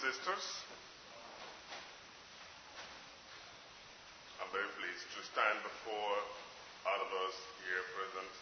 [0.00, 0.64] sisters,
[4.40, 6.16] I'm very pleased to stand before
[6.88, 8.32] all of us here present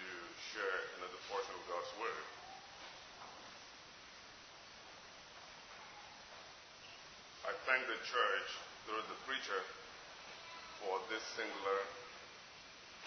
[0.00, 0.08] to
[0.56, 2.24] share another portion of God's Word.
[7.44, 8.48] I thank the church
[8.88, 9.60] through the preacher
[10.80, 11.84] for this singular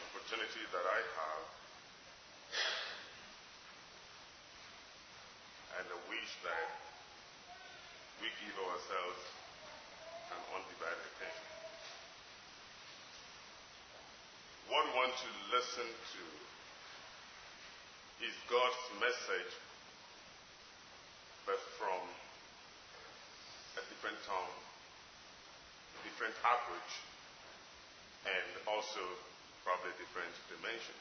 [0.06, 1.44] opportunity that I have
[5.82, 6.91] and I wish that
[8.22, 9.22] we give ourselves
[10.30, 11.50] an undivided attention.
[14.70, 16.24] What we want to listen to
[18.22, 19.54] is God's message,
[21.50, 21.98] but from
[23.82, 24.54] a different tone,
[26.06, 26.92] different approach,
[28.30, 29.02] and also
[29.66, 30.94] probably different dimension.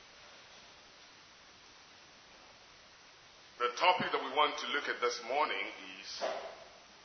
[3.60, 5.68] The topic that we want to look at this morning
[6.00, 6.08] is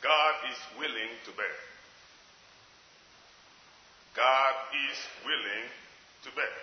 [0.06, 1.58] God is willing to bear.
[4.14, 4.54] God
[4.86, 5.66] is willing
[6.22, 6.58] to bear.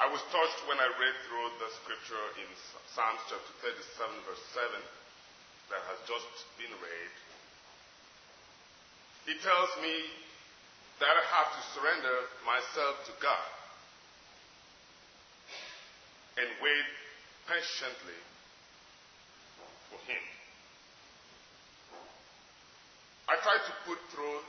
[0.00, 2.48] I was touched when I read through the scripture in
[2.96, 4.80] Psalms chapter 37, verse 7,
[5.76, 7.12] that has just been read.
[9.28, 9.92] It tells me
[11.04, 12.16] that I have to surrender
[12.48, 13.48] myself to God
[16.40, 16.88] and wait
[17.44, 18.16] patiently
[20.08, 20.24] Him.
[23.28, 24.40] I try to put through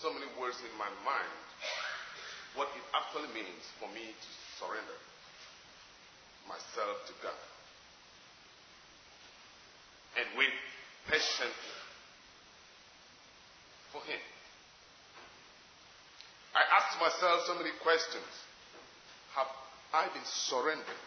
[0.00, 1.44] so many words in my mind
[2.56, 4.98] what it actually means for me to surrender
[6.48, 7.40] myself to God
[10.16, 10.54] and wait
[11.10, 11.76] patiently
[13.92, 14.22] for Him.
[16.54, 18.30] I asked myself so many questions.
[19.34, 19.50] Have
[19.92, 21.02] I been surrendered?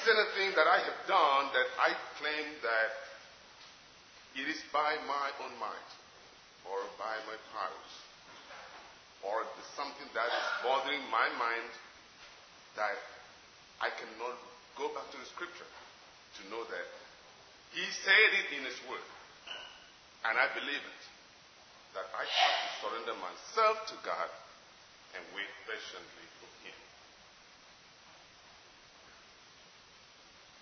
[0.00, 2.92] Is anything that I have done that I claim that
[4.32, 5.90] it is by my own might
[6.64, 7.92] or by my powers?
[9.20, 9.44] Or
[9.76, 11.68] something that is bothering my mind
[12.80, 12.96] that
[13.84, 14.40] I cannot
[14.80, 16.86] go back to the scripture to know that
[17.76, 19.04] he said it in his word?
[20.24, 21.02] And I believe it
[21.92, 24.30] that I have to surrender myself to God
[25.12, 26.78] and wait patiently for him.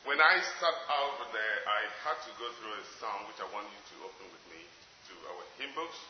[0.08, 3.69] When I sat out there, I had to go through a song which I want
[3.69, 6.00] you to open with me to our hymn books.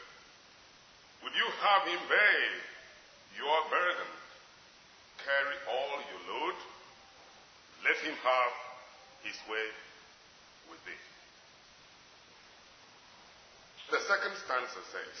[1.24, 2.44] Would you have him bear
[3.40, 4.10] your burden,
[5.24, 6.60] carry all your load?
[7.88, 8.52] Let him have
[9.24, 9.64] his way
[10.68, 11.04] with thee.
[13.96, 15.16] The second stanza says,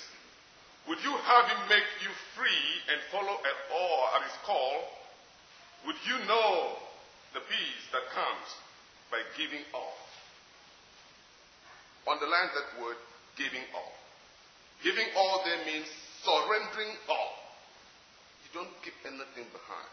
[0.84, 4.84] Would you have him make you free and follow at all at his call?
[5.88, 6.76] Would you know
[7.32, 8.65] the peace that comes
[9.10, 9.94] by giving all.
[12.06, 12.96] Underline that word,
[13.36, 13.92] giving all.
[14.82, 15.86] Giving all there means
[16.22, 17.34] surrendering all.
[18.44, 19.92] You don't keep anything behind.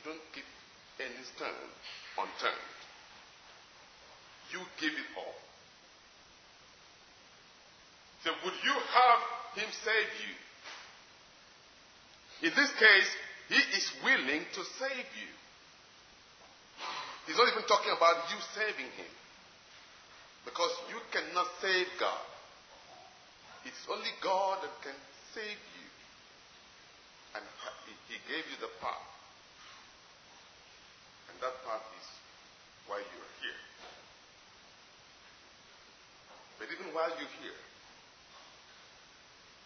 [0.00, 0.48] You don't keep
[1.00, 1.70] any stone
[2.16, 2.72] unturned.
[4.52, 5.34] You give it all.
[8.24, 9.20] So, would you have
[9.54, 10.34] Him save you?
[12.48, 13.10] In this case,
[13.48, 15.30] He is willing to save you.
[17.26, 19.12] He's not even talking about you saving him.
[20.46, 22.22] Because you cannot save God.
[23.66, 24.94] It's only God that can
[25.34, 25.86] save you.
[27.34, 27.42] And
[28.06, 29.10] he gave you the path.
[31.28, 32.08] And that path is
[32.86, 33.60] why you're here.
[36.62, 37.60] But even while you're here,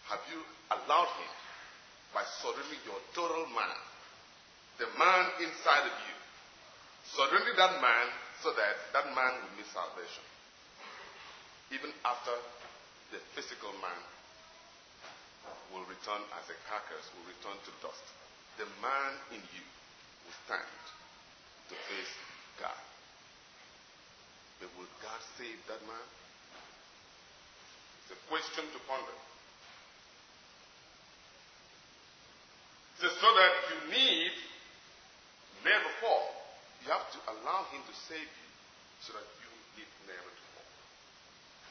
[0.09, 0.41] have you
[0.73, 1.33] allowed him
[2.11, 3.79] by surrendering your total man,
[4.81, 6.20] the man inside of you,
[7.15, 8.05] surrendering that man
[8.39, 10.23] so that that man will miss salvation.
[11.71, 12.35] Even after
[13.11, 14.01] the physical man
[15.71, 18.05] will return as a carcass, will return to dust.
[18.59, 19.65] The man in you
[20.27, 20.75] will stand
[21.71, 22.13] to face
[22.59, 22.83] God.
[24.59, 26.07] But will God save that man?
[28.03, 29.17] It's a question to ponder.
[33.01, 34.33] So that you need
[35.65, 36.40] never fall.
[36.81, 38.49] You have to allow Him to save you
[39.05, 40.71] so that you live never to fall.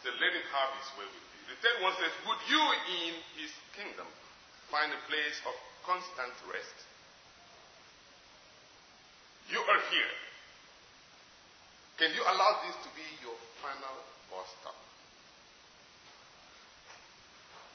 [0.03, 1.43] So let have His way with you.
[1.51, 2.63] The third one says, Would you
[3.03, 3.13] in
[3.43, 4.07] His kingdom
[4.71, 6.79] find a place of constant rest?
[9.51, 10.15] You are here.
[11.99, 13.99] Can you allow this to be your final
[14.31, 14.79] bus stop?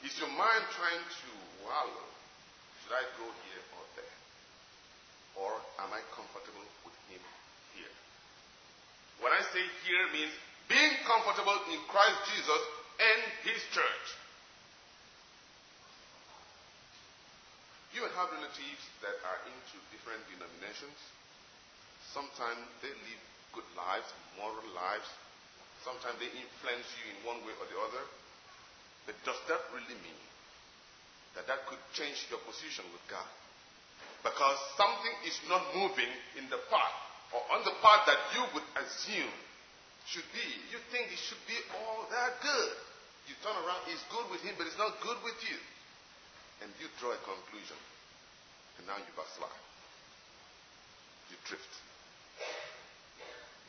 [0.02, 1.30] Is your mind trying to
[1.62, 2.08] wallow?
[2.82, 4.25] Should I go here or there?
[5.36, 5.52] Or
[5.84, 7.20] am I comfortable with Him
[7.76, 7.94] here?
[9.20, 10.32] When I say here means
[10.68, 12.62] being comfortable in Christ Jesus
[12.98, 14.06] and His church.
[17.94, 20.98] You have relatives that are into different denominations.
[22.12, 23.22] Sometimes they live
[23.56, 25.08] good lives, moral lives.
[25.80, 28.04] Sometimes they influence you in one way or the other.
[29.08, 30.22] But does that really mean
[31.38, 33.28] that that could change your position with God?
[34.24, 36.96] Because something is not moving in the path
[37.34, 39.34] or on the path that you would assume
[40.06, 40.46] should be.
[40.70, 42.72] You think it should be all that good.
[43.26, 45.58] You turn around, it's good with him, but it's not good with you.
[46.62, 47.78] And you draw a conclusion.
[48.78, 49.62] And now you backslide.
[51.30, 51.74] You drift.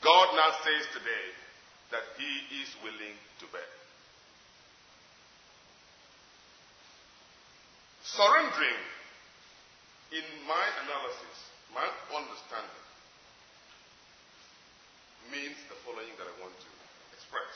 [0.02, 1.28] God now says today
[1.92, 3.72] that He is willing to bear.
[8.06, 8.82] Surrendering,
[10.12, 11.36] in my analysis,
[11.76, 12.86] my understanding,
[15.32, 16.72] means the following that I want to
[17.12, 17.54] express.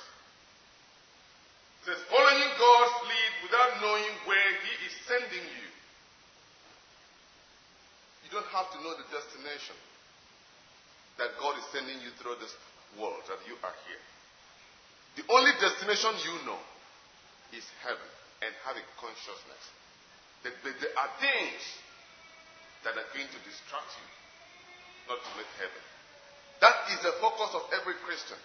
[1.82, 5.70] It says, following God's lead without knowing where He is sending you.
[8.28, 9.80] You don't have to know the destination
[11.18, 12.54] that God is sending you through this
[13.00, 14.04] world, that you are here.
[15.20, 16.60] The only destination you know
[17.52, 18.12] is heaven
[18.44, 19.64] and having consciousness.
[20.44, 21.62] That there are things
[22.84, 24.08] that are going to distract you,
[25.10, 25.84] not to make heaven.
[26.62, 28.38] That is the focus of every Christian.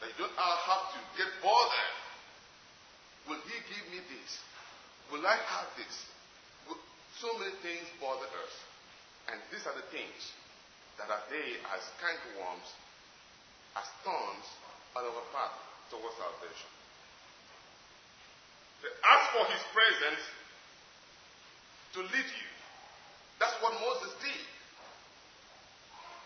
[0.00, 1.96] That you don't have to get bothered.
[3.28, 4.30] Will he give me this?
[5.12, 5.94] Will I have this?
[7.20, 8.54] So many things bother us.
[9.30, 10.20] And these are the things
[10.98, 12.68] that are they as cankerworms,
[13.78, 14.46] as thorns
[14.98, 15.54] on our path
[15.88, 16.70] towards salvation.
[18.82, 20.24] They ask for his presence
[21.94, 22.51] to lead you.
[23.42, 24.46] That's what Moses did.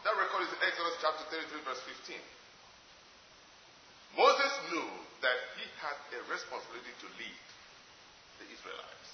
[0.04, 1.80] That record is in Exodus chapter 33, verse
[2.12, 2.20] 15.
[4.20, 4.84] Moses knew
[5.24, 7.40] that he had a responsibility to lead
[8.36, 9.10] the Israelites.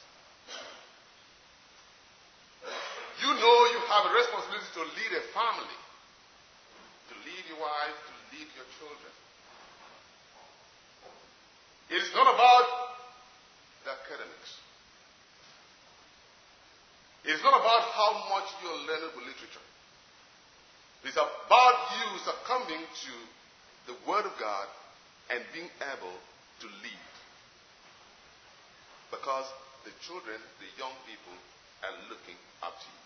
[3.23, 5.79] You know you have a responsibility to lead a family,
[7.07, 9.15] to lead your wife, to lead your children.
[11.87, 12.67] It is not about
[13.87, 14.59] the academics.
[17.25, 19.67] It is not about how much you are learning with literature.
[21.07, 23.15] It's about you succumbing to
[23.87, 24.67] the Word of God
[25.31, 26.17] and being able
[26.63, 27.11] to lead.
[29.15, 29.47] Because
[29.87, 31.37] the children, the young people,
[31.87, 33.01] are looking up to you.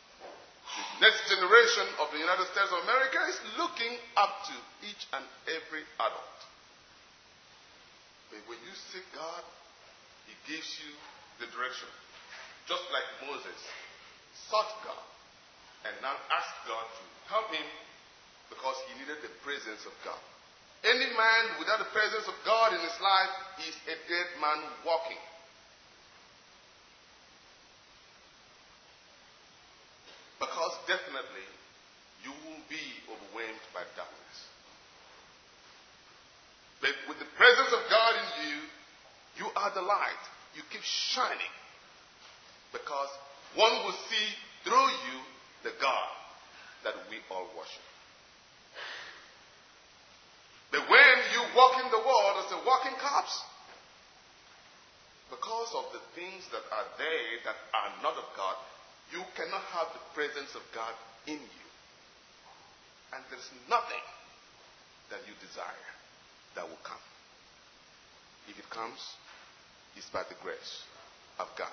[0.96, 4.56] The next generation of the United States of America is looking up to
[4.88, 6.40] each and every adult.
[8.32, 9.44] But when you seek God,
[10.24, 10.92] He gives you
[11.40, 11.88] the direction.
[12.68, 13.60] Just like Moses
[14.48, 15.06] sought God
[15.86, 17.66] and now asked God to help him
[18.50, 20.18] because he needed the presence of God.
[20.84, 23.34] Any man without the presence of God in his life
[23.66, 25.18] is a dead man walking.
[30.38, 31.48] Because definitely
[32.22, 34.38] you will be overwhelmed by darkness.
[36.80, 38.56] But with the presence of God in you,
[39.42, 40.24] you are the light.
[40.54, 41.54] You keep shining.
[42.72, 43.08] Because
[43.56, 44.28] one will see
[44.64, 45.18] through you
[45.64, 46.12] the God
[46.84, 47.86] that we all worship.
[50.70, 53.36] But when you walk in the world as a walking corpse,
[55.30, 58.56] because of the things that are there that are not of God,
[59.10, 60.94] you cannot have the presence of God
[61.26, 61.66] in you.
[63.14, 64.04] And there's nothing
[65.10, 65.90] that you desire
[66.54, 67.02] that will come.
[68.48, 68.98] If it comes,
[69.96, 70.82] it's by the grace
[71.38, 71.72] of God.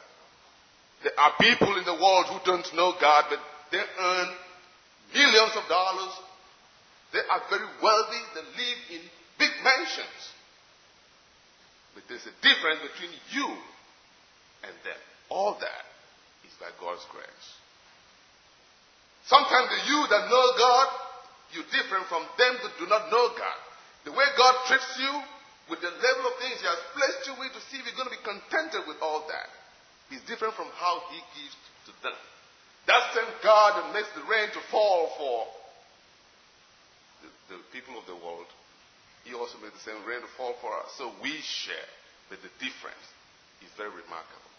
[1.03, 3.39] There are people in the world who don't know God, but
[3.71, 4.27] they earn
[5.13, 6.13] millions of dollars.
[7.11, 8.21] They are very wealthy.
[8.33, 9.01] They live in
[9.37, 10.21] big mansions.
[11.93, 13.47] But there's a difference between you
[14.63, 15.01] and them.
[15.29, 15.85] All that
[16.47, 17.47] is by God's grace.
[19.27, 20.87] Sometimes the you that know God,
[21.53, 23.59] you're different from them that do not know God.
[24.05, 25.13] The way God treats you,
[25.69, 28.11] with the level of things He has placed you with, to see if you're going
[28.11, 29.47] to be contented with all that,
[30.15, 31.55] is different from how He gives
[31.89, 32.17] to them.
[32.87, 35.47] That same God that makes the rain to fall for
[37.49, 38.47] the people of the world,
[39.23, 40.91] He also makes the same rain to fall for us.
[40.97, 41.89] So we share,
[42.29, 43.05] but the difference
[43.63, 44.51] is very remarkable.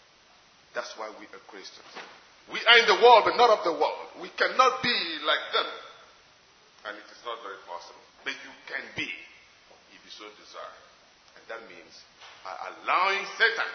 [0.73, 1.87] That's why we are Christians.
[2.51, 4.21] We are in the world, but not of the world.
[4.21, 5.69] We cannot be like them.
[6.85, 8.03] And it is not very possible.
[8.21, 9.09] But you can be
[9.93, 10.79] if you so desire.
[11.39, 11.93] And that means
[12.45, 13.71] allowing Satan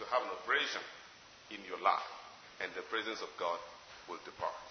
[0.00, 0.80] to have an operation
[1.50, 2.10] in your life,
[2.60, 3.58] and the presence of God
[4.08, 4.66] will depart.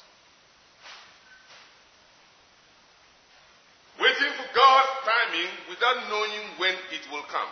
[3.97, 7.49] Waiting for God's timing without knowing when it will come.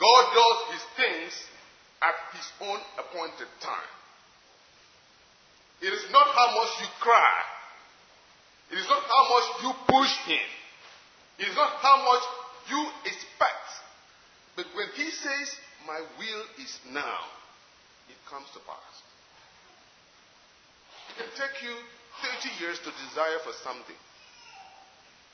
[0.00, 1.32] God does his things
[2.02, 3.92] at his own appointed time.
[5.80, 7.36] It is not how much you cry.
[8.72, 10.48] It is not how much you push him.
[11.38, 12.24] It is not how much
[12.70, 13.68] you expect.
[14.56, 15.48] But when he says,
[15.86, 17.20] My will is now,
[18.08, 18.94] it comes to pass.
[21.12, 21.76] It can take you
[22.40, 23.96] 30 years to desire for something.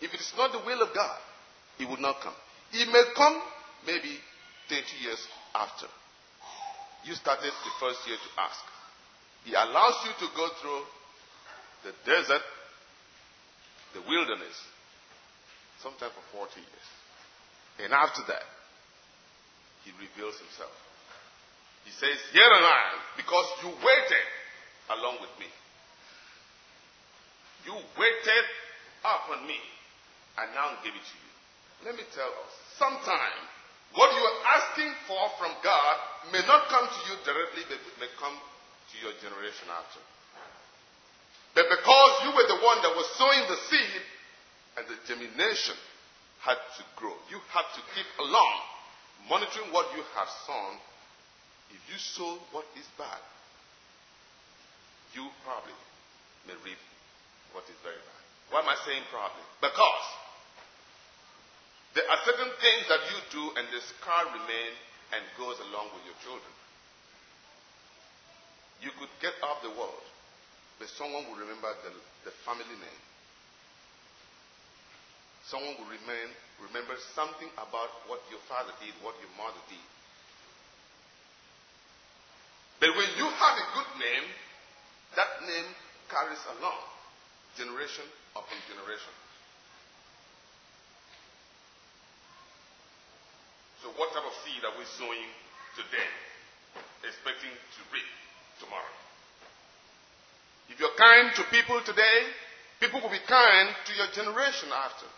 [0.00, 1.18] If it is not the will of God,
[1.78, 2.34] it will not come.
[2.72, 3.40] It may come
[3.86, 4.18] maybe
[4.68, 5.20] 30 years
[5.54, 5.86] after.
[7.04, 8.60] You started the first year to ask.
[9.44, 10.82] He allows you to go through
[11.84, 12.42] the desert,
[13.94, 14.56] the wilderness,
[15.82, 16.88] sometime for 40 years.
[17.80, 18.44] And after that,
[19.90, 20.70] he reveals himself.
[21.82, 24.26] He says, Here am I, because you waited
[24.94, 25.50] along with me.
[27.66, 28.46] You waited
[29.02, 29.58] upon me,
[30.38, 31.30] and now give it to you.
[31.90, 33.42] Let me tell us, sometimes
[33.98, 35.94] what you are asking for from God
[36.30, 39.98] may not come to you directly, but may come to your generation after.
[41.58, 44.02] But because you were the one that was sowing the seed,
[44.78, 45.74] and the germination
[46.46, 47.12] had to grow.
[47.28, 48.56] You had to keep along,
[49.28, 50.78] monitoring what you have sown.
[51.70, 53.22] If you sow what is bad,
[55.14, 55.76] you probably
[56.46, 56.80] may reap
[57.54, 58.22] what is very bad.
[58.50, 59.46] Why am I saying probably?
[59.62, 60.06] Because
[61.94, 64.78] there are certain things that you do and the scar remains
[65.14, 66.54] and goes along with your children.
[68.82, 70.06] You could get off the world,
[70.78, 71.90] but someone will remember the,
[72.30, 73.02] the family name
[75.50, 76.30] someone will remain,
[76.68, 79.86] remember something about what your father did, what your mother did.
[82.80, 84.26] But when you have a good name,
[85.16, 85.68] that name
[86.08, 86.80] carries along
[87.56, 89.14] generation upon generation.
[93.84, 95.28] So, what type of seed are we sowing
[95.76, 96.10] today,
[97.04, 98.10] expecting to reap
[98.60, 98.94] tomorrow?
[100.68, 102.18] If you're kind to people today,
[102.80, 105.08] people will be kind to your generation after.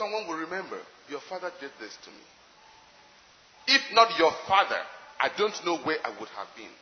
[0.00, 0.80] Someone will remember,
[1.10, 2.24] your father did this to me.
[3.68, 4.80] If not your father,
[5.20, 6.72] I don't know where I would have been.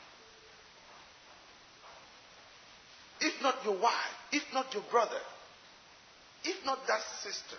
[3.20, 5.18] If not your wife, if not your brother,
[6.44, 7.58] if not that sister.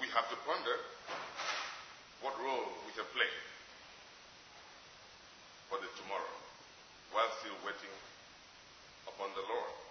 [0.00, 0.76] We have to ponder
[2.22, 3.32] what role we have play
[5.68, 6.36] for the tomorrow
[7.12, 7.92] while still waiting
[9.06, 9.83] upon the Lord.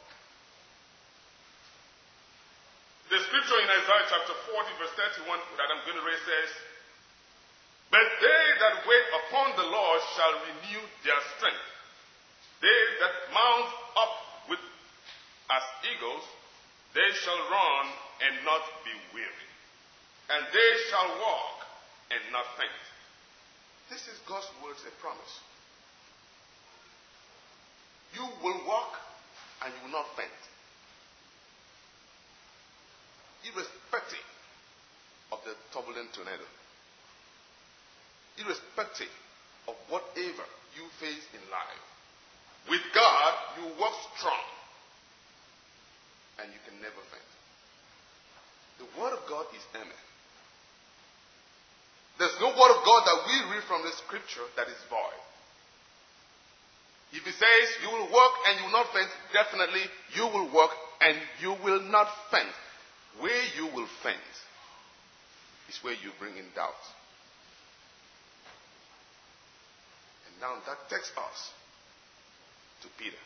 [3.13, 4.89] The scripture in Isaiah chapter 40, verse
[5.21, 6.49] 31 that I'm going to read says,
[7.93, 11.61] But they that wait upon the Lord shall renew their strength.
[12.57, 13.69] They that mount
[14.01, 14.13] up
[14.49, 14.57] with
[15.45, 16.25] as eagles,
[16.97, 17.85] they shall run
[18.25, 19.49] and not be weary.
[20.33, 21.69] And they shall walk
[22.09, 22.81] and not faint.
[23.93, 25.33] This is God's words, a promise.
[28.17, 28.97] You will walk
[29.61, 30.33] and you will not faint
[33.47, 34.27] irrespective
[35.31, 36.45] of the turbulent tornado,
[38.39, 39.11] irrespective
[39.67, 40.45] of whatever
[40.75, 41.83] you face in life.
[42.69, 44.45] With God, you walk strong
[46.39, 47.31] and you can never faint.
[48.79, 50.03] The Word of God is amen.
[52.19, 55.21] There's no Word of God that we read from the Scripture that is void.
[57.13, 59.85] If He says you will walk and you will not faint, definitely
[60.15, 60.71] you will walk
[61.01, 62.53] and you will not faint.
[63.19, 64.17] Where you will faint
[65.69, 66.83] is where you bring in doubt.
[70.27, 71.51] And now that takes us
[72.81, 73.17] to Peter.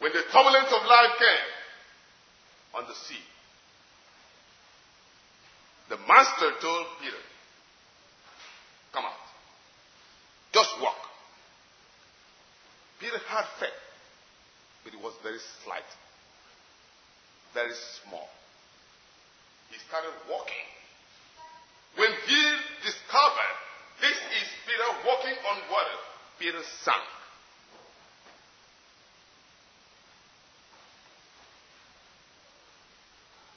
[0.00, 3.22] When the turbulence of life came on the sea,
[5.88, 7.16] the master told Peter,
[8.92, 9.12] Come out.
[10.52, 10.94] Just walk.
[13.00, 13.70] Peter had faith,
[14.84, 15.82] but it was very slight
[17.54, 18.28] very small.
[19.70, 20.66] He started walking
[21.96, 22.42] When he
[22.82, 23.56] discovered
[24.02, 25.98] this is Peter walking on water,
[26.38, 27.06] Peter sank.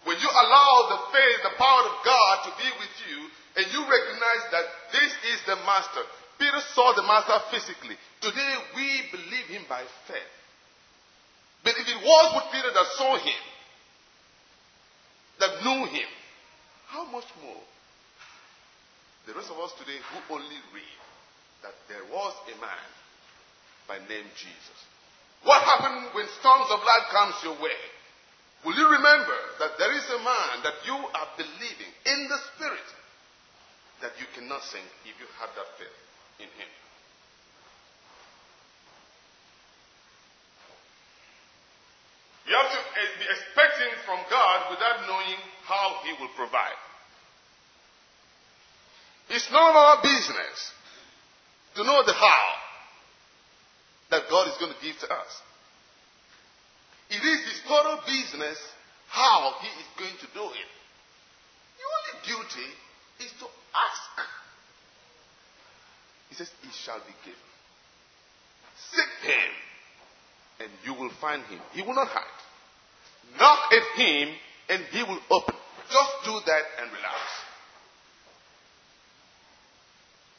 [0.06, 3.20] When you allow the faith, the power of God to be with you,
[3.58, 6.06] and you recognize that this is the master.
[6.38, 7.98] Peter saw the master physically.
[8.22, 10.34] Today we believe him by faith.
[11.66, 13.42] But if it was with Peter that saw him,
[15.40, 16.10] that knew him,
[16.88, 17.64] how much more
[19.28, 21.00] the rest of us today who only read
[21.60, 22.88] that there was a man
[23.84, 24.80] by name Jesus.
[25.44, 27.76] What happened when storms of life comes your way?
[28.64, 32.90] Will you remember that there is a man that you are believing in the spirit
[34.00, 36.00] that you cannot sing if you have that faith
[36.40, 36.72] in him?
[42.48, 42.80] You have to
[43.20, 43.67] be expecting
[44.08, 45.36] from God without knowing
[45.68, 46.80] how he will provide.
[49.30, 50.72] It's none of our business
[51.76, 52.46] to know the how
[54.12, 55.32] that God is going to give to us.
[57.12, 58.58] It is his total business
[59.10, 60.72] how he is going to do it.
[61.76, 62.70] Your only duty
[63.20, 63.46] is to
[63.76, 64.16] ask.
[66.30, 67.48] He says, It shall be given.
[68.92, 69.52] Seek him,
[70.62, 71.60] and you will find him.
[71.74, 72.47] He will not hide.
[73.40, 74.30] Knock at him,
[74.70, 75.56] and he will open.
[75.92, 77.20] Just do that and relax.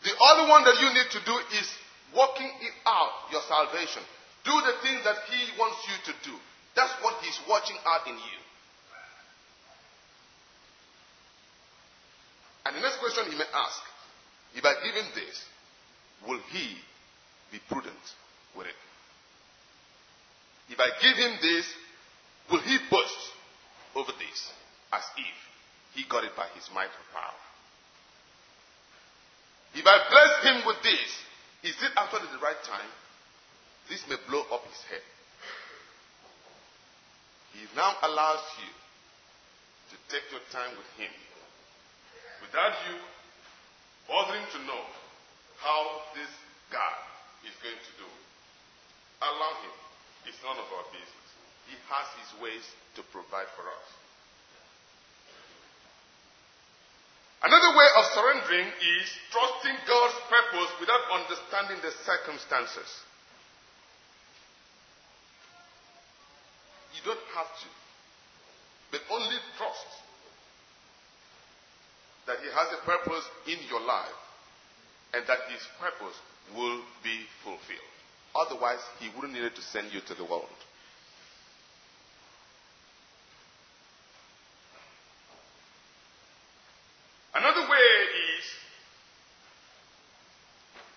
[0.05, 1.69] The only one that you need to do is
[2.17, 4.03] working it out, your salvation.
[4.45, 6.37] Do the things that he wants you to do.
[6.77, 8.39] That's what he's watching out in you.
[12.67, 13.83] And the next question he may ask
[14.55, 15.45] if I give him this,
[16.27, 16.77] will he
[17.51, 18.05] be prudent
[18.57, 18.79] with it?
[20.71, 21.67] If I give him this,
[22.51, 23.23] will he boast
[23.95, 24.53] over this
[24.93, 25.37] as if
[25.95, 27.41] he got it by his might or power?
[29.75, 32.91] If I bless him with this, is it actually the right time?
[33.89, 35.05] This may blow up his head.
[37.59, 38.71] He now allows you
[39.91, 41.11] to take your time with Him
[42.45, 42.97] without you
[44.07, 44.85] bothering to know
[45.59, 46.31] how this
[46.71, 46.99] God
[47.43, 48.09] is going to do.
[49.25, 49.75] Allow Him.
[50.31, 51.28] It's none of our business.
[51.69, 52.65] He has His ways
[52.97, 53.89] to provide for us.
[57.39, 62.91] Another way of surrendering is trusting God's purpose without understanding the circumstances.
[66.99, 67.69] You don't have to,
[68.91, 69.87] but only trust
[72.27, 74.19] that He has a purpose in your life
[75.15, 76.19] and that His purpose
[76.57, 77.95] will be fulfilled.
[78.35, 80.59] Otherwise, He wouldn't need to send you to the world.
[87.35, 87.89] Another way
[88.35, 88.45] is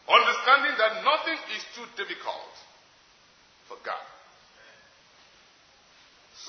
[0.09, 2.53] understanding that nothing is too difficult
[3.67, 4.01] for God.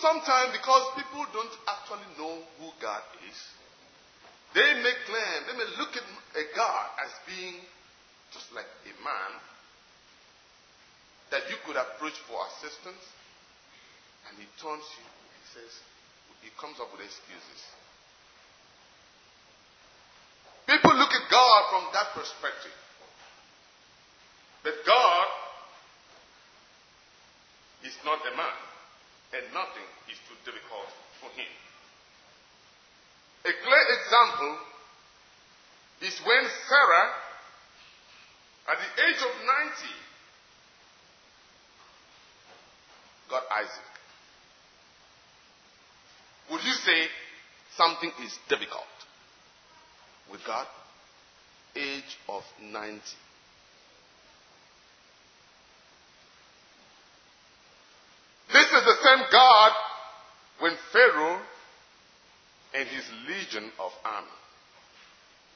[0.00, 0.82] Sometimes, because
[1.12, 3.36] people don't actually know who God is,
[4.56, 6.04] they may claim, they may look at
[6.40, 7.60] a God as being
[8.32, 9.30] just like a man
[11.28, 13.04] that you could approach for assistance,
[14.28, 15.72] and he turns you, he says,
[16.40, 17.60] he comes up with excuses.
[20.64, 22.72] People look at God from that perspective.
[24.64, 25.26] But God
[27.84, 28.71] is not a man
[29.32, 30.88] and nothing is too difficult
[31.20, 31.48] for him.
[33.44, 34.56] A clear example
[36.02, 37.08] is when Sarah,
[38.68, 40.02] at the age of 90,
[43.30, 43.92] got Isaac.
[46.50, 47.08] Would you say
[47.76, 48.84] something is difficult
[50.30, 50.66] with God?
[51.74, 53.00] Age of 90.
[58.52, 59.72] This is the same God
[60.60, 61.40] when Pharaoh
[62.74, 64.28] and his legion of army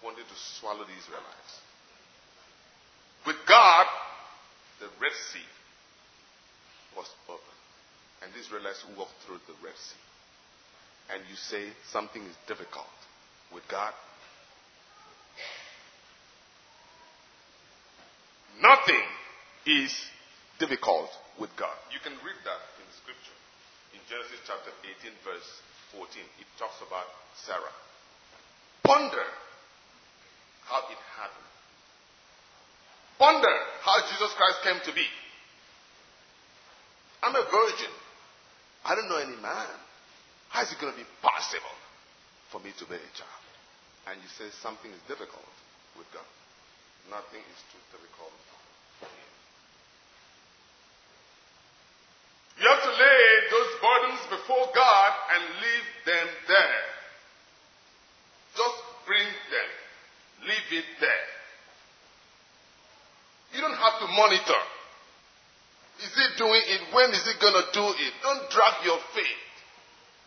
[0.04, 1.52] wanted to swallow the Israelites.
[3.26, 3.86] With God,
[4.80, 5.48] the Red Sea
[6.96, 7.42] was open.
[8.22, 11.14] And the Israelites walked through the Red Sea.
[11.14, 12.86] And you say something is difficult
[13.52, 13.92] with God?
[18.60, 19.06] Nothing
[19.66, 19.92] is
[20.58, 21.76] difficult with God.
[21.92, 23.36] You can read that in the Scripture.
[23.96, 24.68] In Genesis chapter
[25.00, 25.48] 18, verse
[25.96, 27.08] 14, it talks about
[27.48, 27.72] Sarah.
[28.84, 29.24] Ponder
[30.68, 31.50] how it happened.
[33.16, 35.08] Ponder how Jesus Christ came to be.
[37.24, 37.92] I'm a virgin.
[38.84, 39.72] I don't know any man.
[40.52, 41.76] How is it going to be possible
[42.52, 43.46] for me to bear a child?
[44.06, 45.50] and you say something is difficult
[45.98, 46.26] with God.
[47.10, 48.34] Nothing is too difficult
[49.02, 49.30] for Him.
[52.62, 56.84] You have to lay those burdens before God and leave them there.
[58.56, 59.70] Just bring them.
[60.48, 61.28] Leave it there.
[63.54, 64.62] You don't have to monitor.
[66.04, 66.80] Is he doing it?
[66.92, 68.12] When is he going to do it?
[68.22, 69.46] Don't drag your feet.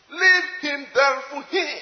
[0.10, 1.80] Leave him there for him.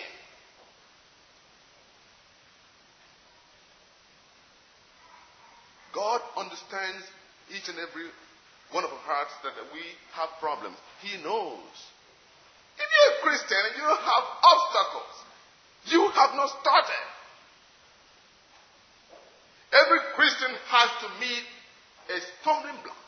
[5.96, 7.06] God understands
[7.50, 8.06] each and every
[8.72, 9.82] one of our hearts that we
[10.14, 10.78] have problems.
[11.02, 11.74] He knows.
[13.22, 15.14] Christian you don't have obstacles,
[15.86, 17.06] you have not started.
[19.72, 21.46] Every Christian has to meet
[22.10, 23.08] a stumbling block.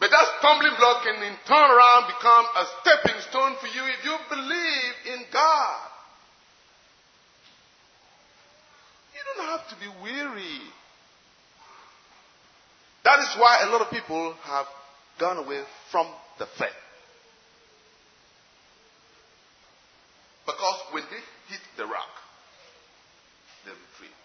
[0.00, 4.04] But that stumbling block can in turn around become a stepping stone for you if
[4.04, 5.90] you believe in God.
[9.12, 10.60] You don't have to be weary.
[13.04, 14.66] That is why a lot of people have
[15.18, 16.06] gone away from
[16.38, 16.68] the faith.
[20.46, 21.20] Because when they
[21.52, 22.08] hit the rock,
[23.66, 24.16] they retreat.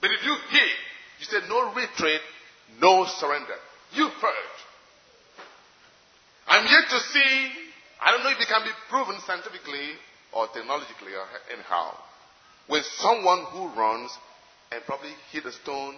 [0.00, 0.76] But if you hit,
[1.20, 2.20] you say no retreat,
[2.82, 3.54] no surrender.
[3.94, 4.54] You heard.
[6.48, 7.50] I'm yet to see,
[8.02, 9.94] I don't know if it can be proven scientifically
[10.32, 11.94] or technologically or anyhow,
[12.66, 14.10] when someone who runs
[14.72, 15.94] and probably hit a stone,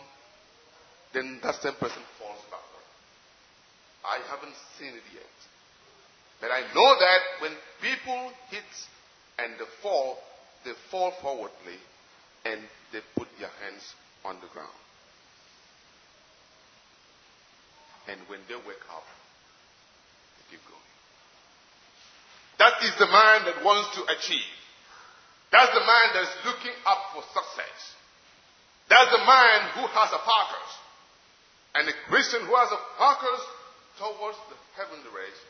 [1.14, 2.86] then that same person falls backward.
[4.04, 5.36] I haven't seen it yet.
[6.40, 8.70] But I know that when people hit
[9.38, 10.18] and they fall,
[10.64, 11.80] they fall forwardly
[12.44, 12.60] and
[12.92, 14.68] they put their hands on the ground.
[18.08, 19.06] And when they wake up,
[20.38, 20.90] they keep going.
[22.58, 24.52] That is the man that wants to achieve.
[25.50, 27.78] That's the man that's looking up for success.
[28.88, 30.68] That's the man who has a focus.
[31.74, 33.40] And a Christian who has a focus
[33.98, 35.40] towards the heavenly race,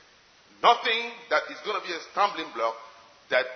[0.62, 2.74] nothing that is going to be a stumbling block
[3.30, 3.46] that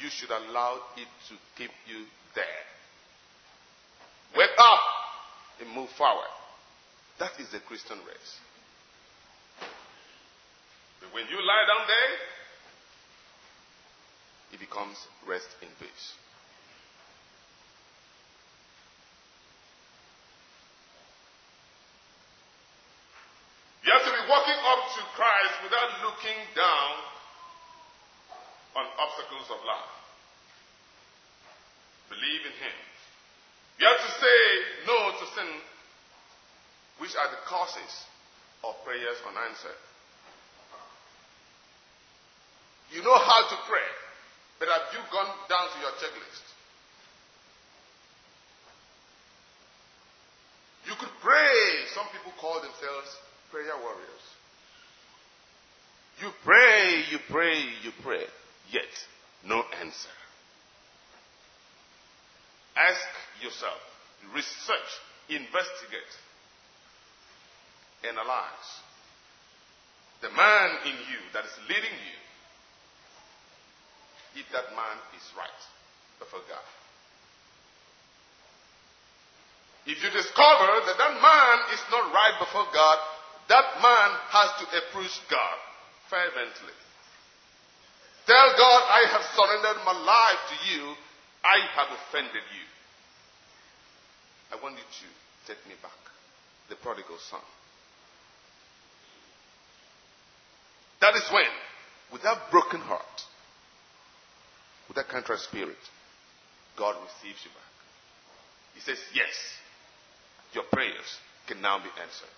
[0.00, 2.64] you should allow it to keep you there.
[4.36, 4.80] Wake up
[5.60, 6.30] and move forward.
[7.18, 8.32] That is the Christian race.
[11.00, 12.12] But when you lie down there,
[14.52, 16.14] it becomes rest in peace.
[23.84, 26.92] You have to be walking up to Christ without looking down
[28.74, 29.94] on obstacles of life.
[32.08, 32.76] Believe in Him.
[33.78, 34.40] You have to say
[34.88, 35.50] no to sin
[36.98, 37.92] which are the causes
[38.62, 39.80] of prayers unanswered.
[42.92, 43.90] You know how to pray,
[44.58, 46.44] but have you gone down to your checklist?
[50.86, 51.58] You could pray.
[51.94, 53.08] Some people call themselves
[53.50, 54.24] prayer warriors.
[56.20, 58.22] You pray, you pray, you pray,
[58.70, 58.92] yet
[59.44, 60.14] no answer.
[62.76, 63.06] Ask
[63.42, 63.80] yourself,
[64.34, 64.90] research,
[65.28, 66.12] investigate
[68.08, 68.84] analyze
[70.24, 72.18] the man in you that is leading you,
[74.40, 75.62] if that man is right
[76.18, 76.64] before God.
[79.84, 82.98] If you discover that that man is not right before God,
[83.52, 85.58] that man has to approach God
[86.08, 86.72] fervently.
[88.24, 90.96] Tell God, I have surrendered my life to you.
[91.44, 92.64] I have offended you.
[94.56, 95.08] I want you to
[95.44, 96.00] take me back.
[96.70, 97.44] The prodigal son.
[101.00, 101.50] That is when,
[102.12, 103.22] with that broken heart,
[104.88, 105.76] with that contrite spirit,
[106.76, 107.74] God receives you back.
[108.74, 109.34] He says, Yes,
[110.52, 112.34] your prayers can now be answered.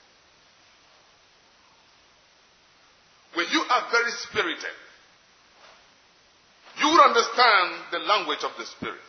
[3.34, 4.76] When you are very spirited,
[6.80, 9.08] you will understand the language of the Spirit.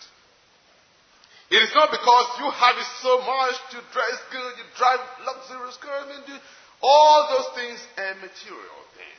[1.49, 5.77] It is not because you have it so much, you dress good, you drive luxurious
[5.79, 6.39] cars, I mean,
[6.83, 9.16] all those things are material things.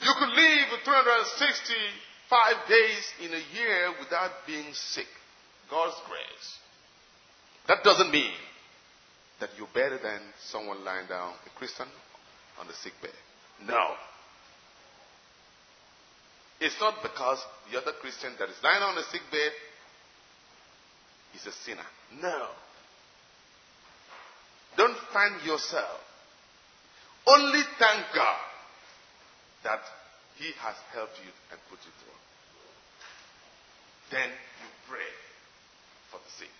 [0.00, 5.06] You could live 365 days in a year without being sick.
[5.70, 6.58] God's grace.
[7.66, 8.32] That doesn't mean
[9.40, 11.86] that you're better than someone lying down, a Christian,
[12.60, 13.12] on the sick bed.
[13.66, 13.94] No.
[16.60, 17.38] It's not because
[17.70, 19.52] the other Christian that is lying on the sick bed
[21.34, 21.86] is a sinner.
[22.20, 22.48] No.
[24.76, 26.00] Don't find yourself.
[27.26, 28.47] Only thank God
[29.64, 29.80] that
[30.36, 32.20] He has helped you and put you through.
[34.10, 35.12] Then you pray
[36.10, 36.56] for the sick.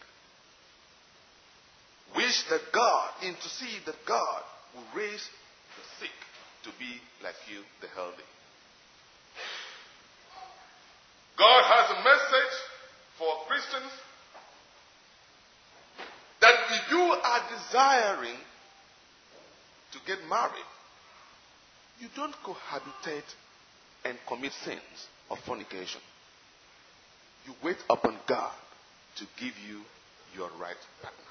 [2.17, 4.43] Wish that God, intercede that God
[4.75, 5.25] will raise
[5.77, 6.17] the sick
[6.65, 8.29] to be like you, the healthy.
[11.39, 12.57] God has a message
[13.19, 13.93] for Christians
[16.41, 18.39] that if you are desiring
[19.93, 20.71] to get married,
[22.01, 23.35] you don't cohabitate
[24.05, 26.01] and commit sins of fornication.
[27.47, 28.53] You wait upon God
[29.17, 29.81] to give you
[30.37, 31.25] your right partner.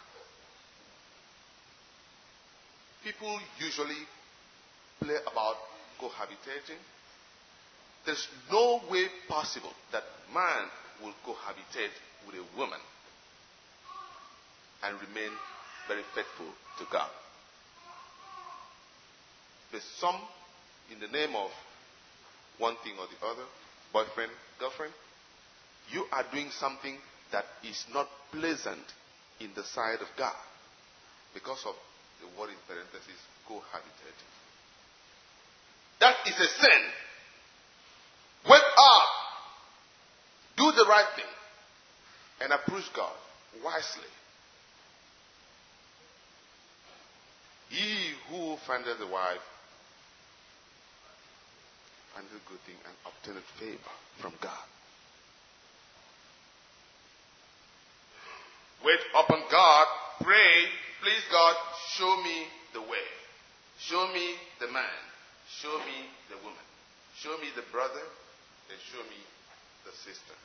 [3.03, 3.95] People usually
[4.99, 5.56] play about
[6.01, 6.80] cohabitating.
[8.06, 10.03] There's no way possible that
[10.34, 10.67] man
[11.03, 11.93] will cohabitate
[12.25, 12.80] with a woman
[14.84, 15.32] and remain
[15.88, 16.47] very faithful
[16.80, 17.10] to God.
[19.71, 20.15] There's some
[20.91, 21.52] in the name of
[22.58, 23.47] one thing or the other,
[23.93, 24.93] boyfriend, girlfriend,
[25.91, 26.97] you are doing something
[27.32, 28.84] that is not pleasant
[29.39, 30.36] in the sight of God
[31.34, 31.76] because of
[32.21, 34.32] the word in parentheses, cohabitating.
[36.00, 36.82] That is a sin.
[38.50, 39.10] Wake up.
[40.58, 41.26] Do the right thing.
[42.41, 43.13] And approach God
[43.63, 44.10] wisely.
[47.69, 49.41] He who findeth a wife
[52.17, 54.65] findeth a good thing and obtaineth favor from God.
[58.84, 59.86] Wait upon God,
[60.21, 60.65] pray,
[61.01, 61.56] please God,
[61.93, 63.08] show me the way.
[63.80, 65.01] Show me the man.
[65.62, 66.65] Show me the woman.
[67.21, 68.06] Show me the brother,
[68.69, 69.21] and show me
[69.86, 70.38] the sister.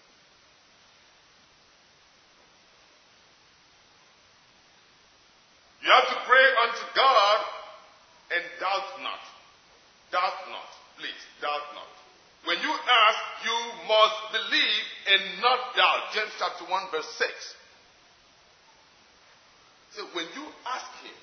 [5.81, 7.39] You have to pray unto God
[8.37, 9.21] and doubt not.
[10.13, 10.82] Doubt not.
[10.99, 11.93] Please, doubt not.
[12.45, 16.11] When you ask, you must believe and not doubt.
[16.15, 17.31] James chapter 1, verse 6.
[19.95, 21.19] So when you ask Him,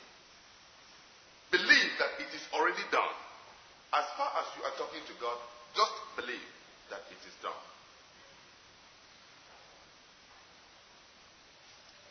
[1.51, 3.15] believe that it is already done.
[3.91, 5.38] As far as you are talking to God,
[5.75, 6.49] just believe
[6.89, 7.63] that it is done.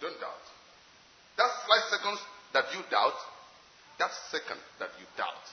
[0.01, 0.45] Don't doubt.
[1.39, 2.21] That's five seconds
[2.53, 3.19] that you doubt.
[3.99, 5.47] That's second that you doubt.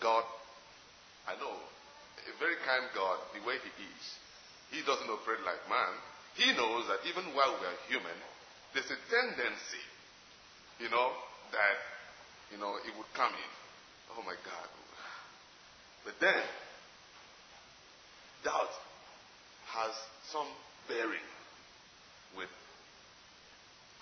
[0.00, 0.24] God,
[1.26, 1.54] I know,
[2.34, 4.04] a very kind God, the way He is,
[4.74, 5.94] He doesn't operate like man.
[6.34, 8.18] He knows that even while we are human,
[8.74, 9.84] there's a tendency,
[10.82, 11.14] you know,
[11.54, 11.78] that,
[12.50, 13.52] you know, it would come in.
[14.18, 14.68] Oh my God.
[16.02, 16.42] But then,
[18.42, 18.74] doubt
[19.70, 19.94] has
[20.28, 20.46] some
[20.90, 21.28] bearing
[22.36, 22.50] with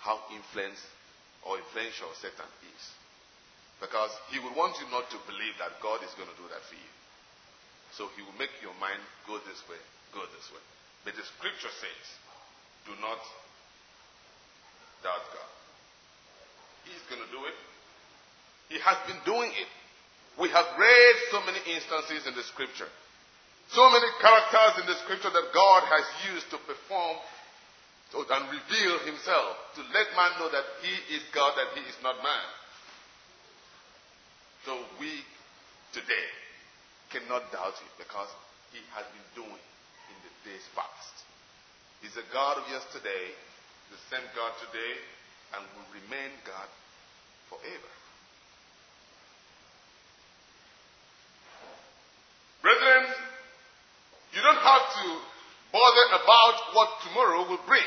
[0.01, 0.83] how influenced
[1.47, 2.83] or influential Satan is.
[3.79, 6.63] Because he will want you not to believe that God is going to do that
[6.67, 6.93] for you.
[7.97, 9.77] So he will make your mind go this way,
[10.13, 10.63] go this way.
[11.05, 12.05] But the scripture says,
[12.89, 13.19] do not
[15.05, 15.51] doubt God.
[16.89, 17.57] He's going to do it.
[18.73, 19.69] He has been doing it.
[20.41, 22.89] We have read so many instances in the scripture.
[23.69, 27.21] So many characters in the scripture that God has used to perform
[28.13, 32.17] and reveal himself to let man know that he is God that he is not
[32.21, 32.47] man.
[34.65, 35.09] So we
[35.93, 36.29] today
[37.13, 38.27] cannot doubt him because
[38.73, 39.63] he has been doing
[40.09, 41.15] in the days past.
[42.01, 43.31] He's a God of yesterday,
[43.93, 44.93] the same God today,
[45.53, 46.67] and will remain God
[47.47, 47.91] forever.
[52.65, 53.05] Brethren,
[54.33, 55.07] you don't have to
[55.71, 57.85] bother about what tomorrow will bring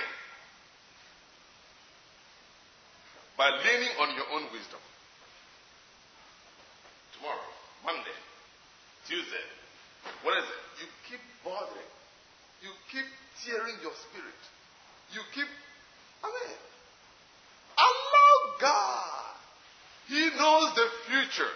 [3.37, 4.81] by leaning on your own wisdom.
[7.19, 7.51] Tomorrow,
[7.85, 8.19] Monday,
[9.09, 9.47] Tuesday,
[10.23, 10.61] what is it?
[10.83, 11.93] You keep bothering.
[12.63, 13.07] You keep
[13.45, 14.41] tearing your spirit.
[15.13, 15.49] You keep,
[16.25, 16.57] I mean,
[17.79, 19.35] allow God.
[20.09, 21.53] He knows the future.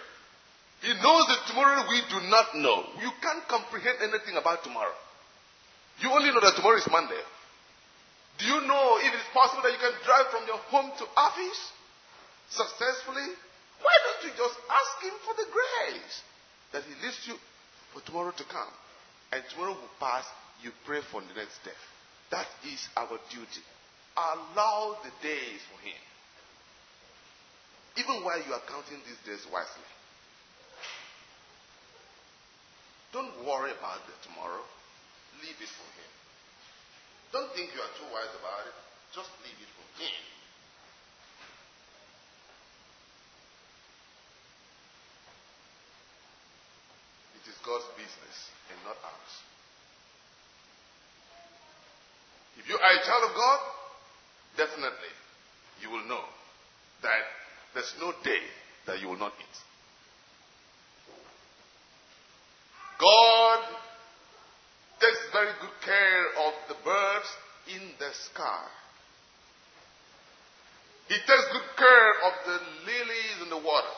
[0.81, 2.19] He knows that tomorrow we do
[2.55, 2.83] know.
[3.01, 4.95] You can't comprehend anything about tomorrow.
[5.99, 7.21] You only know that tomorrow is Monday.
[8.39, 11.61] Do you know if it's possible that you can drive from your home to office
[12.49, 13.27] successfully?
[13.81, 16.15] Why don't you just ask Him for the grace
[16.73, 17.35] that He leads you
[17.93, 18.71] for tomorrow to come?
[19.31, 20.25] And tomorrow will pass,
[20.63, 21.77] you pray for the next day.
[22.31, 23.63] That is our duty.
[24.17, 26.01] Allow the days for Him.
[27.97, 29.87] Even while you are counting these days wisely.
[33.11, 34.63] Don't worry about the tomorrow.
[35.43, 36.11] Leave it for Him.
[37.35, 38.75] Don't think you are too wise about it.
[39.11, 40.15] Just leave it for Him.
[47.35, 48.37] It is God's business
[48.71, 49.33] and not ours.
[52.59, 53.59] If you are a child of God,
[54.55, 55.13] definitely
[55.81, 56.23] you will know
[57.01, 57.23] that
[57.73, 58.43] there's no day
[58.85, 59.70] that you will not eat.
[63.01, 63.59] God
[64.99, 67.29] takes very good care of the birds
[67.73, 68.65] in the sky.
[71.07, 73.97] He takes good care of the lilies in the water.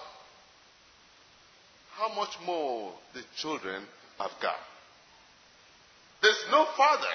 [1.98, 3.84] How much more the children
[4.20, 4.56] of God?
[6.22, 7.14] There's no father,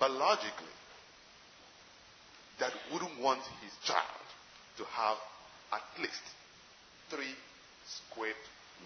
[0.00, 0.74] biologically,
[2.58, 4.26] that wouldn't want his child
[4.78, 5.18] to have
[5.72, 6.22] at least
[7.10, 7.34] three
[7.84, 8.32] square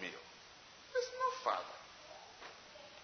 [0.01, 0.30] meals.
[0.93, 1.75] There's no father.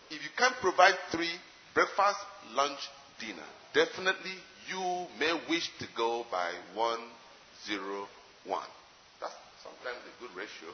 [0.09, 1.31] If you can't provide three
[1.73, 2.19] breakfast,
[2.53, 2.79] lunch,
[3.19, 4.35] dinner, definitely
[4.69, 6.99] you may wish to go by one,
[7.65, 8.07] zero,
[8.45, 8.71] one.
[9.19, 10.69] That's sometimes a good ratio.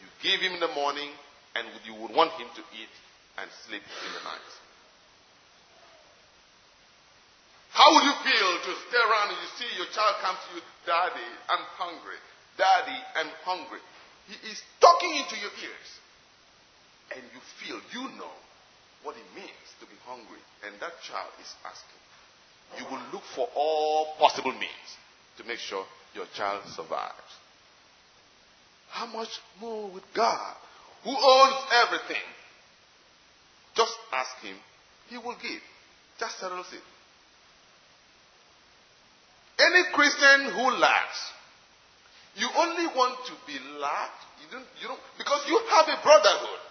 [0.00, 1.10] You give him in the morning,
[1.54, 2.94] and you would want him to eat
[3.38, 4.50] and sleep in the night.
[7.72, 10.62] How would you feel to stay around and you see your child come to you,
[10.84, 12.20] Daddy, I'm hungry.
[12.60, 13.80] Daddy, I'm hungry.
[14.28, 15.90] He is talking into your ears.
[17.14, 18.36] And you feel, you know
[19.02, 20.40] what it means to be hungry.
[20.64, 22.00] And that child is asking.
[22.78, 24.90] You will look for all possible means
[25.38, 27.32] to make sure your child survives.
[28.90, 29.28] How much
[29.60, 30.54] more with God,
[31.04, 32.22] who owns everything?
[33.74, 34.56] Just ask Him,
[35.08, 35.62] He will give.
[36.18, 36.82] Just settles it.
[39.58, 41.32] Any Christian who lacks,
[42.36, 46.62] you only want to be lacked, you don't, you don't, because you have a brotherhood.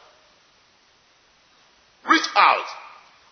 [2.09, 2.65] Reach out.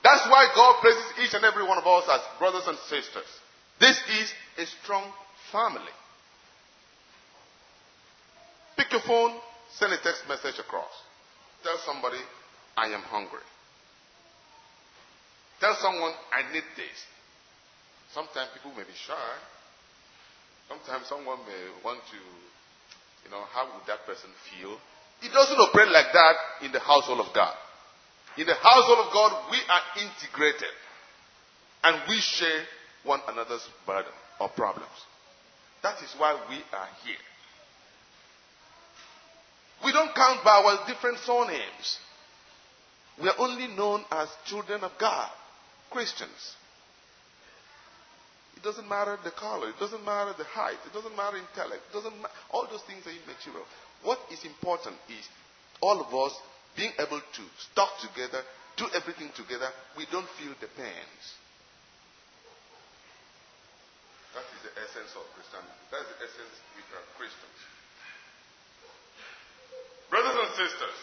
[0.03, 3.27] That's why God places each and every one of us as brothers and sisters.
[3.79, 5.11] This is a strong
[5.51, 5.93] family.
[8.77, 9.35] Pick your phone,
[9.73, 10.91] send a text message across.
[11.63, 12.19] Tell somebody,
[12.77, 13.43] I am hungry.
[15.59, 16.97] Tell someone, I need this.
[18.13, 19.33] Sometimes people may be shy.
[20.69, 22.21] Sometimes someone may want to,
[23.25, 24.77] you know, how would that person feel?
[25.21, 27.53] It doesn't operate like that in the household of God.
[28.37, 30.71] In the household of God, we are integrated
[31.83, 32.63] and we share
[33.03, 34.93] one another's burden or problems.
[35.81, 37.15] That is why we are here.
[39.83, 41.97] We don't count by our different surnames.
[43.21, 45.29] We are only known as children of God,
[45.89, 46.55] Christians.
[48.59, 49.69] It doesn't matter the color.
[49.69, 50.75] It doesn't matter the height.
[50.83, 51.79] It doesn't matter intellect.
[51.87, 53.63] It doesn't ma- all those things are immaterial.
[54.03, 55.23] What is important is
[55.79, 56.35] all of us
[56.75, 58.43] being able to stuck together,
[58.75, 59.71] do everything together.
[59.95, 61.23] We don't feel the pains.
[64.35, 65.79] That is the essence of Christianity.
[65.87, 67.59] That's the essence we are Christians.
[70.11, 70.99] Brothers and sisters,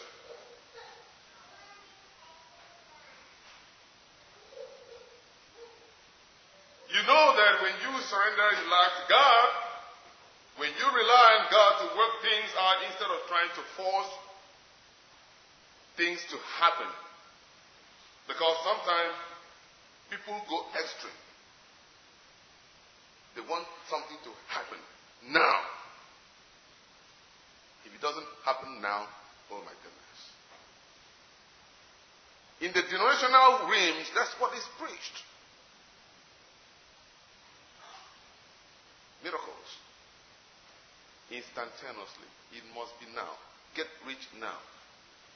[6.87, 9.47] You know that when you surrender your life to God,
[10.57, 14.11] when you rely on God to work things out instead of trying to force
[15.95, 16.89] things to happen.
[18.27, 19.15] Because sometimes
[20.09, 21.21] people go extreme.
[23.35, 24.81] They want something to happen
[25.29, 25.57] now.
[27.85, 29.05] If it doesn't happen now,
[29.53, 30.19] oh my goodness.
[32.59, 35.21] In the generational realms, that's what is preached.
[39.27, 39.69] Miracles.
[41.27, 42.31] Instantaneously.
[42.55, 43.35] It must be now.
[43.75, 44.55] Get rich now.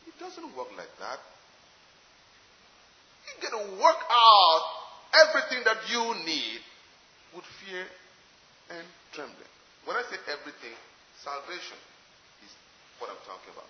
[0.07, 1.19] It doesn't work like that.
[3.27, 4.63] You're going to work out
[5.11, 6.63] everything that you need
[7.35, 7.83] with fear
[8.71, 9.51] and trembling.
[9.83, 10.75] When I say everything,
[11.19, 11.79] salvation
[12.47, 12.51] is
[13.03, 13.67] what I'm talking about.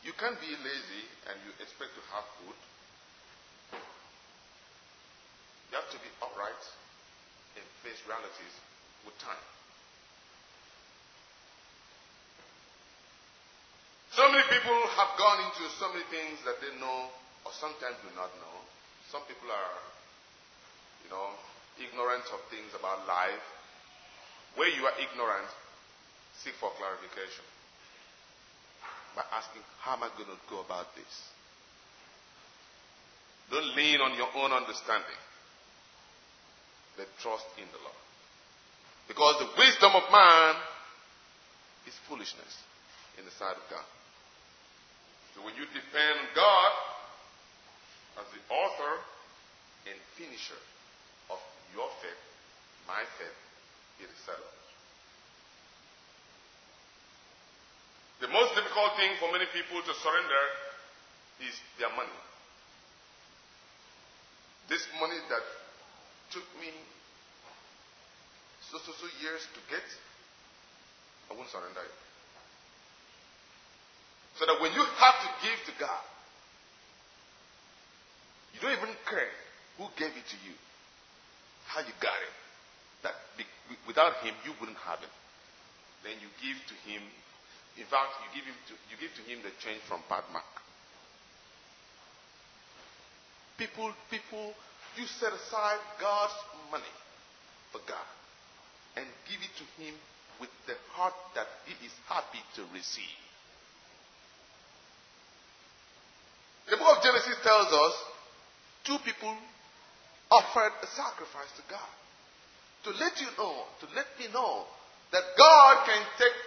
[0.00, 2.56] You can't be lazy and you expect to have food.
[5.68, 6.64] You have to be upright
[7.60, 8.54] and face realities
[9.06, 9.44] with time.
[14.18, 17.12] So many people have gone into so many things that they know
[17.46, 18.56] or sometimes do not know.
[19.14, 19.74] Some people are,
[21.06, 21.38] you know,
[21.78, 23.46] ignorant of things about life.
[24.56, 25.46] Where you are ignorant,
[26.42, 27.46] seek for clarification
[29.14, 31.14] by asking, How am I going to go about this?
[33.54, 35.20] Don't lean on your own understanding
[36.98, 38.02] but trust in the Lord.
[39.06, 40.58] Because the wisdom of man
[41.86, 42.52] is foolishness
[43.16, 43.86] in the sight of God.
[45.32, 46.70] So when you depend on God
[48.18, 48.92] as the author
[49.86, 50.58] and finisher
[51.30, 51.38] of
[51.72, 52.22] your faith,
[52.90, 53.38] my faith,
[54.02, 54.58] it is settled.
[58.18, 60.44] The most difficult thing for many people to surrender
[61.46, 62.18] is their money.
[64.66, 65.44] This money that
[66.30, 66.70] took me
[68.70, 69.84] so so so years to get,
[71.30, 71.96] I won't surrender it.
[74.36, 76.04] So that when you have to give to God,
[78.54, 79.32] you don't even care
[79.78, 80.54] who gave it to you,
[81.66, 82.34] how you got it.
[83.02, 83.14] That
[83.86, 85.14] without Him, you wouldn't have it.
[86.04, 87.02] Then you give to Him.
[87.78, 90.46] In fact, you give him to, you give to Him the change from Padmark.
[93.56, 94.54] People, people,
[94.96, 96.34] you set aside God's
[96.70, 96.94] money
[97.72, 98.08] for God
[98.96, 99.94] and give it to Him
[100.40, 103.20] with the heart that He is happy to receive.
[106.70, 107.94] The book of Genesis tells us
[108.84, 109.34] two people
[110.30, 111.92] offered a sacrifice to God.
[112.84, 114.64] To let you know, to let me know
[115.12, 116.38] that God can take,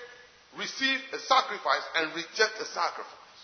[0.57, 3.41] receive a sacrifice and reject a sacrifice.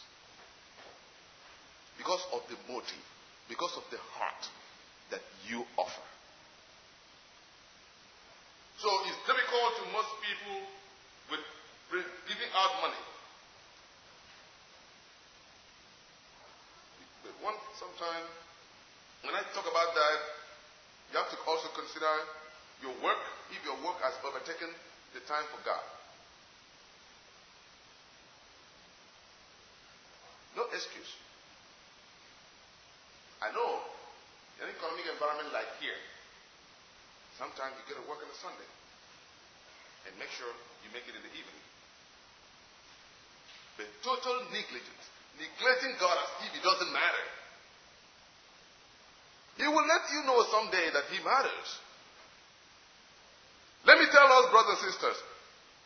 [1.98, 3.06] Because of the motive,
[3.50, 4.44] because of the heart
[5.12, 6.06] that you offer.
[8.78, 10.62] So it's difficult to most people
[11.32, 13.04] with giving out money.
[17.24, 18.30] But one sometimes
[19.26, 20.18] when I talk about that,
[21.12, 22.12] you have to also consider
[22.84, 23.18] your work,
[23.50, 24.70] if your work has overtaken
[25.14, 25.82] the time for God.
[30.56, 31.12] No excuse.
[33.42, 33.97] I know
[34.58, 35.98] in an economic environment like here,
[37.38, 38.70] sometimes you get to work on a Sunday
[40.10, 40.50] and make sure
[40.82, 41.64] you make it in the evening.
[43.78, 45.06] But total negligence,
[45.38, 47.26] neglecting God as if it doesn't matter.
[49.62, 51.70] He will let you know someday that He matters.
[53.86, 55.18] Let me tell us, brothers and sisters,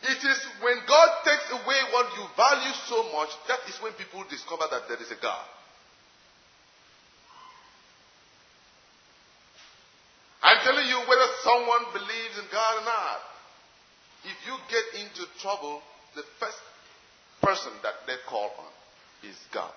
[0.01, 4.24] it is when God takes away what you value so much, that is when people
[4.32, 5.45] discover that there is a God.
[10.41, 13.20] I'm telling you whether someone believes in God or not.
[14.24, 15.82] If you get into trouble,
[16.16, 16.62] the first
[17.41, 18.72] person that they call on
[19.28, 19.74] is God.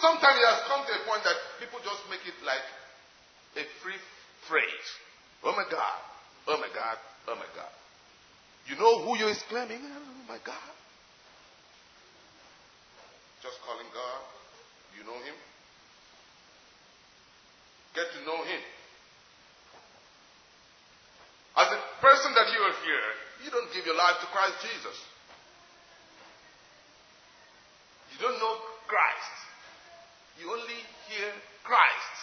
[0.00, 2.64] Sometimes it has come to a point that people just make it like
[3.56, 3.98] a free
[4.48, 4.88] phrase.
[5.44, 6.00] Oh my God,
[6.48, 6.96] oh my God,
[7.28, 7.72] oh my God.
[8.68, 9.80] You know who you're exclaiming?
[9.82, 10.72] Oh my God.
[13.42, 14.22] Just calling God.
[14.98, 15.36] You know Him.
[17.94, 18.60] Get to know Him.
[21.56, 23.08] As a person that you are here,
[23.44, 24.96] you don't give your life to Christ Jesus.
[28.12, 29.36] You don't know Christ.
[30.40, 31.32] You only hear
[31.64, 32.16] Christ.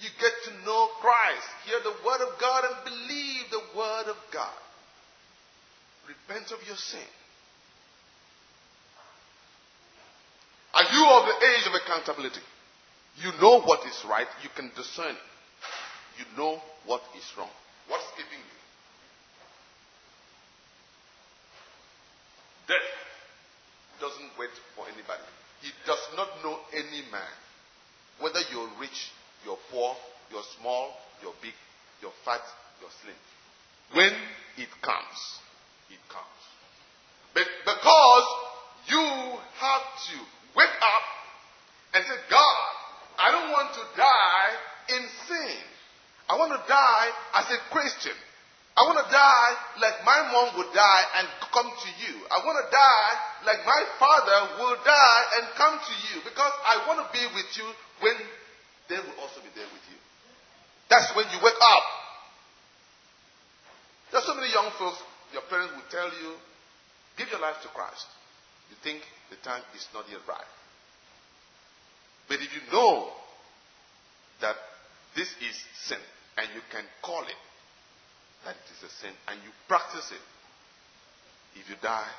[0.00, 1.46] You get to know Christ.
[1.66, 4.56] Hear the Word of God and believe the Word of God.
[6.08, 7.08] Repent of your sin.
[10.74, 12.44] Are you of the age of accountability?
[13.22, 14.26] You know what is right.
[14.42, 15.28] You can discern it.
[16.18, 17.50] You know what is wrong.
[17.88, 18.54] What's keeping you?
[22.66, 22.90] Death
[24.00, 25.22] doesn't wait for anybody.
[25.60, 27.34] He does not know any man.
[28.20, 29.12] Whether you're rich,
[29.44, 29.94] you're poor,
[30.30, 30.92] you're small,
[31.22, 31.54] you're big,
[32.00, 32.40] you're fat,
[32.80, 33.16] you're slim.
[33.92, 34.12] When
[34.56, 35.18] it comes,
[35.90, 36.42] it comes.
[37.34, 38.26] But because
[38.88, 39.04] you
[39.60, 40.16] have to
[40.56, 41.04] wake up
[41.94, 42.74] and say, God,
[43.18, 44.52] I don't want to die
[44.96, 45.58] in sin.
[46.28, 48.16] I want to die as a Christian.
[48.76, 49.52] I want to die
[49.94, 52.14] like my mom would die and come to you.
[52.26, 53.12] I want to die
[53.46, 57.46] like my father will die and come to you because I want to be with
[57.54, 57.66] you
[58.00, 58.16] when
[58.88, 59.98] they will also be there with you.
[60.90, 61.84] That's when you wake up.
[64.10, 64.98] There's so many young folks,
[65.32, 66.34] your parents will tell you,
[67.16, 68.06] give your life to Christ.
[68.70, 70.50] You think the time is not yet right.
[72.28, 73.10] But if you know
[74.40, 74.56] that
[75.14, 75.54] this is
[75.86, 75.98] sin
[76.38, 77.40] and you can call it,
[78.44, 80.24] that it is a sin and you practice it,
[81.58, 82.12] if you die,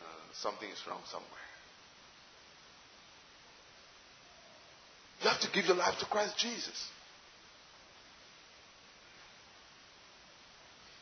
[0.00, 0.04] uh,
[0.34, 1.46] something is wrong somewhere.
[5.22, 6.90] You have to give your life to Christ Jesus.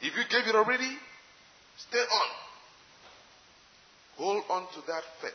[0.00, 0.98] If you gave it already,
[1.76, 2.30] stay on.
[4.16, 5.32] Hold on to that faith.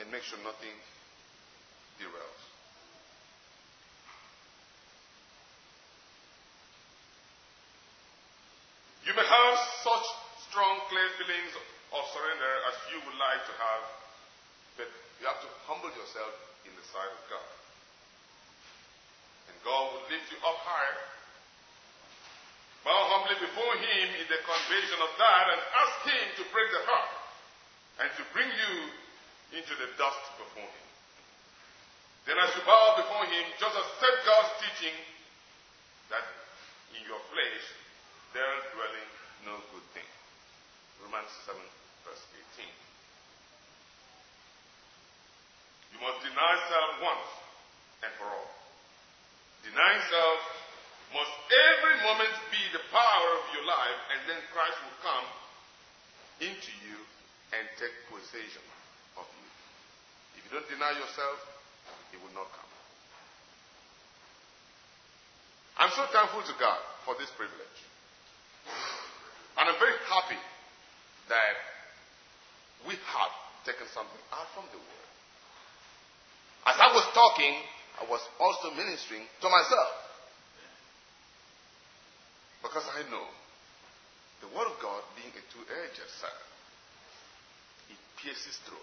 [0.00, 0.76] And make sure nothing
[2.00, 2.45] derails.
[9.06, 9.54] You may have
[9.86, 10.06] such
[10.50, 11.54] strong, clear feelings
[11.94, 13.82] of surrender as you would like to have,
[14.74, 14.90] but
[15.22, 16.34] you have to humble yourself
[16.66, 17.50] in the sight of God.
[19.46, 20.98] And God will lift you up higher.
[22.82, 26.82] Bow humbly before Him in the conviction of that and ask Him to break the
[26.90, 27.14] heart
[28.02, 28.74] and to bring you
[29.54, 30.86] into the dust before Him.
[32.26, 34.98] Then as you bow before Him, just accept God's teaching
[36.10, 36.26] that
[36.98, 37.85] in your flesh
[38.36, 39.10] there dwelling
[39.48, 40.04] no good thing.
[41.00, 41.56] Romans 7,
[42.04, 42.20] verse
[42.60, 42.68] 18.
[45.96, 47.28] You must deny self once
[48.04, 48.52] and for all.
[49.64, 50.40] Denying self
[51.16, 55.26] must every moment be the power of your life, and then Christ will come
[56.44, 57.00] into you
[57.56, 58.64] and take possession
[59.16, 59.48] of you.
[60.36, 61.40] If you don't deny yourself,
[62.12, 62.72] he will not come.
[65.80, 67.95] I'm so thankful to God for this privilege.
[69.56, 70.40] And I'm very happy
[71.32, 71.54] that
[72.86, 73.32] we have
[73.64, 75.08] taken something out from the Word.
[76.68, 77.54] As I was talking,
[77.98, 79.92] I was also ministering to myself.
[82.62, 83.26] Because I know
[84.42, 86.46] the Word of God being a two edged sword,
[87.90, 88.82] it pierces through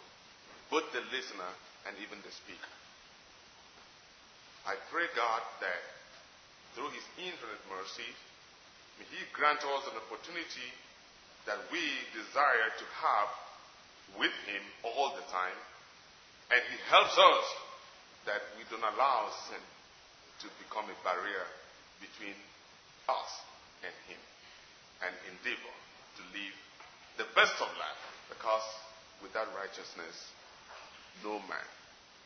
[0.71, 1.51] both the listener
[1.85, 2.73] and even the speaker.
[4.65, 5.81] I pray God that
[6.73, 8.07] through His infinite mercy,
[8.99, 10.69] may He grant us an opportunity
[11.45, 11.81] that we
[12.15, 13.31] desire to have
[14.19, 15.59] with Him all the time,
[16.51, 17.45] and He helps us
[18.29, 19.63] that we don't allow sin
[20.43, 21.47] to become a barrier
[21.99, 22.35] between
[23.09, 23.31] us
[23.83, 24.21] and Him,
[25.03, 25.75] and endeavor
[26.19, 26.55] to live
[27.19, 28.63] the best of life, because
[29.21, 30.31] without righteousness,
[31.23, 31.67] no man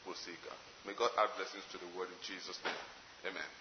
[0.06, 0.58] will see God.
[0.86, 2.84] May God add blessings to the word in Jesus' name.
[3.28, 3.52] Amen.